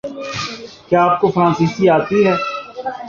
[0.87, 2.35] کیا اپ کو فرانسیسی آتی ہے؟